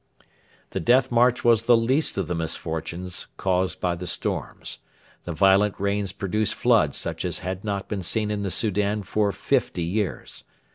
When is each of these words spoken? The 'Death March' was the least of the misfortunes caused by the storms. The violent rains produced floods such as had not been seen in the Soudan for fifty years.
The 0.71 0.79
'Death 0.79 1.11
March' 1.11 1.43
was 1.43 1.65
the 1.65 1.77
least 1.77 2.17
of 2.17 2.25
the 2.25 2.33
misfortunes 2.33 3.27
caused 3.37 3.79
by 3.79 3.93
the 3.93 4.07
storms. 4.07 4.79
The 5.25 5.31
violent 5.31 5.75
rains 5.79 6.11
produced 6.11 6.55
floods 6.55 6.97
such 6.97 7.23
as 7.23 7.37
had 7.45 7.63
not 7.63 7.87
been 7.87 8.01
seen 8.01 8.31
in 8.31 8.41
the 8.41 8.49
Soudan 8.49 9.03
for 9.03 9.31
fifty 9.31 9.83
years. 9.83 10.43